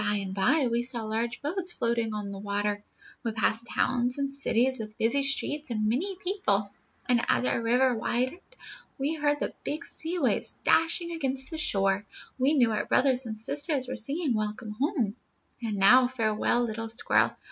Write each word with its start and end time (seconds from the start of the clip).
"By 0.01 0.15
and 0.15 0.33
by, 0.33 0.65
we 0.71 0.81
saw 0.81 1.03
large 1.03 1.43
boats 1.43 1.71
floating 1.71 2.11
on 2.15 2.31
the 2.31 2.39
water. 2.39 2.83
We 3.23 3.33
passed 3.33 3.67
towns 3.69 4.17
and 4.17 4.33
cities 4.33 4.79
with 4.79 4.97
busy 4.97 5.21
streets 5.21 5.69
and 5.69 5.87
many 5.87 6.15
people; 6.23 6.71
and 7.07 7.23
as 7.29 7.45
our 7.45 7.61
river 7.61 7.93
widened, 7.95 8.31
and 8.51 8.61
we 8.97 9.13
heard 9.13 9.39
the 9.39 9.53
big 9.63 9.85
sea 9.85 10.17
waves 10.17 10.53
dashing 10.63 11.11
against 11.11 11.51
the 11.51 11.59
shore, 11.59 12.03
we 12.39 12.53
knew 12.53 12.71
our 12.71 12.87
brothers 12.87 13.27
and 13.27 13.39
sisters 13.39 13.87
were 13.87 13.95
singing 13.95 14.33
a 14.33 14.37
welcome 14.37 14.71
home. 14.71 15.13
[Illustration: 15.13 15.15
"WE 15.19 15.21
PASSED 15.21 15.59
TOWNS 15.59 15.65
AND 15.67 15.67
CITIES."] 15.67 15.69
"And 15.69 15.77
now 15.77 16.07
farewell, 16.47 16.61
little 16.63 16.89
squirrel. 16.89 17.35